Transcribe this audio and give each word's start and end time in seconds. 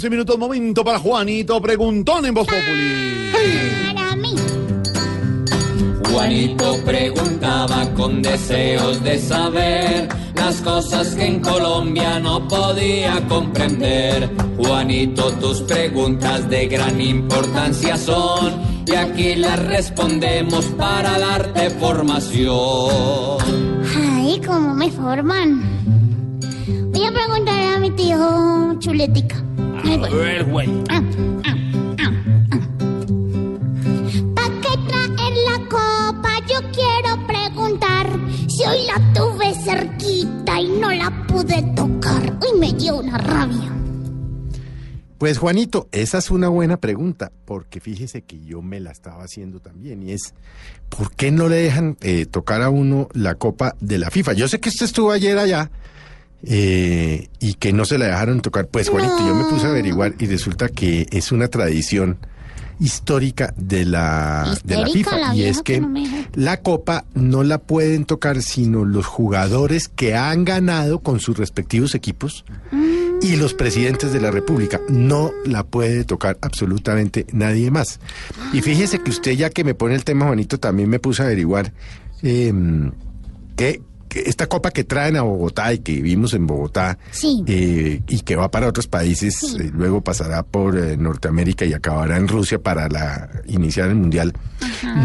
15 0.00 0.10
minutos, 0.10 0.38
momento 0.38 0.84
para 0.84 1.00
Juanito 1.00 1.60
Preguntón 1.60 2.24
en 2.24 2.32
Voz 2.32 2.46
Populi. 2.46 3.32
Para 3.32 4.14
mí. 4.14 4.32
Juanito 6.08 6.78
preguntaba 6.84 7.92
con 7.94 8.22
deseos 8.22 9.02
de 9.02 9.18
saber 9.18 10.08
las 10.36 10.60
cosas 10.60 11.16
que 11.16 11.26
en 11.26 11.40
Colombia 11.40 12.20
no 12.20 12.46
podía 12.46 13.26
comprender. 13.26 14.30
Juanito, 14.56 15.32
tus 15.32 15.62
preguntas 15.62 16.48
de 16.48 16.68
gran 16.68 17.00
importancia 17.00 17.96
son 17.96 18.84
y 18.86 18.94
aquí 18.94 19.34
las 19.34 19.58
respondemos 19.66 20.64
para 20.76 21.18
darte 21.18 21.70
formación. 21.70 23.38
Ay, 23.96 24.40
cómo 24.46 24.74
me 24.76 24.92
forman. 24.92 25.60
Voy 26.92 27.04
a 27.04 27.10
preguntar 27.10 27.74
a 27.74 27.80
mi 27.80 27.90
tío 27.90 28.76
Chuletica. 28.78 29.47
Ahí 29.84 29.96
voy. 29.98 30.10
ver, 30.10 30.44
güey. 30.44 30.68
Ah, 30.88 31.02
ah, 31.44 31.54
ah, 31.78 32.10
ah. 32.50 32.60
¿Pa' 34.34 34.50
qué 34.60 34.72
traer 34.88 35.34
la 35.46 35.58
copa? 35.68 36.30
Yo 36.48 36.60
quiero 36.72 37.26
preguntar 37.26 38.06
si 38.48 38.64
hoy 38.64 38.86
la 38.86 39.12
tuve 39.12 39.54
cerquita 39.54 40.60
y 40.60 40.68
no 40.68 40.90
la 40.92 41.26
pude 41.26 41.62
tocar. 41.74 42.38
Uy, 42.40 42.58
me 42.58 42.72
dio 42.72 42.96
una 42.96 43.18
rabia. 43.18 43.74
Pues 45.18 45.38
Juanito, 45.38 45.88
esa 45.90 46.18
es 46.18 46.30
una 46.30 46.48
buena 46.48 46.76
pregunta, 46.76 47.32
porque 47.44 47.80
fíjese 47.80 48.22
que 48.22 48.40
yo 48.40 48.62
me 48.62 48.78
la 48.78 48.92
estaba 48.92 49.24
haciendo 49.24 49.58
también, 49.58 50.00
y 50.04 50.12
es, 50.12 50.32
¿por 50.88 51.12
qué 51.12 51.32
no 51.32 51.48
le 51.48 51.56
dejan 51.56 51.96
eh, 52.02 52.24
tocar 52.24 52.62
a 52.62 52.70
uno 52.70 53.08
la 53.14 53.34
copa 53.34 53.74
de 53.80 53.98
la 53.98 54.12
FIFA? 54.12 54.34
Yo 54.34 54.46
sé 54.46 54.60
que 54.60 54.68
usted 54.68 54.86
estuvo 54.86 55.10
ayer 55.10 55.36
allá 55.36 55.72
eh, 56.44 57.28
y 57.40 57.54
que 57.54 57.72
no 57.72 57.84
se 57.84 57.98
la 57.98 58.06
dejaron 58.06 58.40
tocar. 58.40 58.66
Pues 58.68 58.88
Juanito, 58.88 59.18
yo 59.18 59.34
me 59.34 59.44
puse 59.44 59.66
a 59.66 59.70
averiguar 59.70 60.14
y 60.18 60.26
resulta 60.26 60.68
que 60.68 61.06
es 61.10 61.32
una 61.32 61.48
tradición 61.48 62.18
histórica 62.80 63.52
de 63.56 63.84
la, 63.84 64.56
de 64.62 64.76
la 64.76 64.86
FIFA 64.86 65.18
la 65.18 65.34
y 65.34 65.44
es 65.44 65.62
que 65.62 65.80
no 65.80 65.92
la 66.34 66.60
copa 66.60 67.04
no 67.14 67.42
la 67.42 67.58
pueden 67.58 68.04
tocar 68.04 68.40
sino 68.40 68.84
los 68.84 69.04
jugadores 69.04 69.88
que 69.88 70.14
han 70.14 70.44
ganado 70.44 71.00
con 71.00 71.18
sus 71.18 71.36
respectivos 71.36 71.96
equipos 71.96 72.44
y 73.20 73.36
los 73.36 73.54
presidentes 73.54 74.12
de 74.12 74.20
la 74.20 74.30
República. 74.30 74.80
No 74.88 75.32
la 75.44 75.64
puede 75.64 76.04
tocar 76.04 76.38
absolutamente 76.40 77.26
nadie 77.32 77.70
más. 77.70 77.98
Y 78.52 78.60
fíjese 78.60 79.00
que 79.00 79.10
usted, 79.10 79.32
ya 79.32 79.50
que 79.50 79.64
me 79.64 79.74
pone 79.74 79.96
el 79.96 80.04
tema, 80.04 80.26
Juanito, 80.26 80.58
también 80.58 80.88
me 80.88 81.00
puse 81.00 81.22
a 81.22 81.26
averiguar 81.26 81.72
eh, 82.22 82.52
que, 83.56 83.82
que 83.82 83.87
esta 84.14 84.46
copa 84.46 84.70
que 84.70 84.84
traen 84.84 85.16
a 85.16 85.22
Bogotá 85.22 85.72
y 85.72 85.78
que 85.78 86.00
vimos 86.02 86.34
en 86.34 86.46
Bogotá 86.46 86.98
Sí. 87.10 87.42
eh, 87.46 88.02
y 88.08 88.20
que 88.20 88.36
va 88.36 88.50
para 88.50 88.68
otros 88.68 88.86
países, 88.86 89.36
Sí. 89.38 89.56
eh, 89.60 89.70
luego 89.72 90.00
pasará 90.02 90.42
por 90.42 90.76
eh, 90.78 90.96
Norteamérica 90.96 91.64
y 91.64 91.72
acabará 91.72 92.16
en 92.16 92.28
Rusia 92.28 92.58
para 92.58 92.88
la, 92.88 93.28
iniciar 93.46 93.88
el 93.88 93.96
Mundial, 93.96 94.32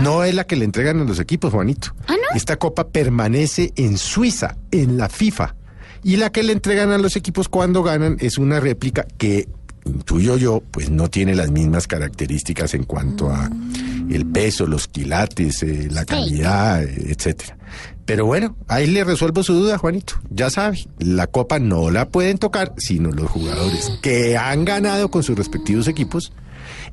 no 0.02 0.24
es 0.24 0.34
la 0.36 0.46
que 0.46 0.56
le 0.56 0.66
entregan 0.66 1.00
a 1.00 1.04
los 1.04 1.20
equipos, 1.20 1.52
Juanito. 1.54 1.94
¿Ah, 2.08 2.14
no? 2.14 2.36
Esta 2.38 2.58
copa 2.58 2.88
permanece 2.88 3.74
en 3.76 3.98
Suiza, 3.98 4.58
en 4.72 4.98
la 4.98 5.10
FIFA. 5.10 5.56
Y 6.04 6.18
la 6.18 6.32
que 6.32 6.44
le 6.44 6.52
entregan 6.54 6.92
a 6.92 6.98
los 6.98 7.16
equipos 7.16 7.48
cuando 7.48 7.82
ganan 7.84 8.18
es 8.20 8.38
una 8.38 8.60
réplica 8.60 9.06
que, 9.18 9.48
intuyo 9.86 10.38
yo, 10.38 10.62
pues 10.72 10.90
no 10.90 11.10
tiene 11.10 11.34
las 11.36 11.50
mismas 11.52 11.88
características 11.88 12.74
en 12.74 12.84
cuanto 12.84 13.30
a 13.30 13.50
el 14.10 14.26
peso, 14.26 14.66
los 14.66 14.88
quilates, 14.88 15.64
eh, 15.64 15.88
la 15.92 16.06
calidad, 16.06 16.84
etcétera. 16.84 17.58
Pero 18.06 18.26
bueno, 18.26 18.58
ahí 18.68 18.88
le 18.88 19.04
resuelvo 19.04 19.44
su 19.44 19.54
duda, 19.54 19.78
Juanito. 19.78 20.16
Ya 20.30 20.50
sabe, 20.50 20.86
la 21.00 21.28
copa 21.28 21.60
no 21.60 21.90
la 21.90 22.10
pueden 22.10 22.38
tocar, 22.38 22.74
sino 22.78 23.12
los 23.12 23.30
jugadores 23.30 24.00
que 24.02 24.38
han 24.38 24.66
ganado 24.66 25.10
con 25.10 25.24
sus 25.24 25.38
respectivos 25.38 25.88
equipos 25.88 26.34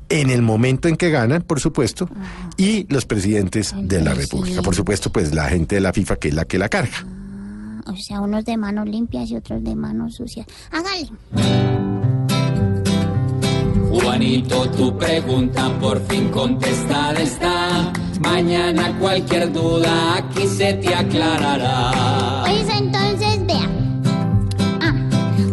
en 0.09 0.29
el 0.29 0.41
momento 0.41 0.87
en 0.87 0.97
que 0.97 1.09
ganan, 1.09 1.41
por 1.41 1.59
supuesto, 1.59 2.09
y 2.57 2.85
los 2.93 3.05
presidentes 3.05 3.73
de 3.77 4.01
la. 4.01 4.13
República. 4.13 4.61
Por 4.61 4.75
supuesto, 4.75 5.11
pues 5.11 5.33
la 5.33 5.49
gente 5.49 5.75
de 5.75 5.81
la 5.81 5.93
FIFA 5.93 6.15
que 6.17 6.27
es 6.29 6.33
la 6.33 6.45
que 6.45 6.57
la 6.57 6.69
carga. 6.69 7.05
O 7.87 7.95
sea, 7.95 8.21
unos 8.21 8.45
de 8.45 8.57
manos 8.57 8.87
limpias 8.87 9.29
y 9.31 9.35
otros 9.35 9.63
de 9.63 9.75
manos 9.75 10.15
sucias. 10.15 10.45
Hágale. 10.71 11.90
Juanito, 14.31 14.69
tu 14.77 14.97
pregunta 14.97 15.69
por 15.81 15.99
fin 16.07 16.29
contestada 16.29 17.19
está. 17.19 17.91
Mañana 18.21 18.97
cualquier 18.97 19.51
duda 19.51 20.15
aquí 20.15 20.47
se 20.47 20.73
te 20.75 20.95
aclarará. 20.95 22.45
Pues 22.45 22.65
entonces 22.77 23.45
vea. 23.45 23.69
Ah, 24.79 24.93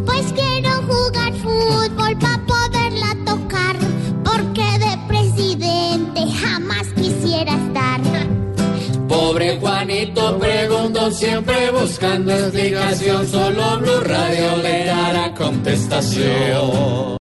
pues 0.06 0.33
quiero 0.33 0.71
jugar 0.87 1.33
fútbol 1.43 2.17
para 2.21 2.38
poderla 2.47 3.17
tocar. 3.27 3.77
Porque 4.22 4.78
de 4.78 4.97
presidente 5.09 6.21
jamás 6.41 6.87
quisiera 6.94 7.55
estar. 7.55 8.00
Pobre 9.09 9.59
Juanito 9.59 10.38
preguntó 10.38 11.11
siempre 11.11 11.72
buscando 11.72 12.33
explicación. 12.33 13.27
Solo 13.27 13.81
Blue 13.81 14.00
Radio 14.05 14.56
le 14.62 14.84
dará 14.84 15.34
contestación. 15.34 17.09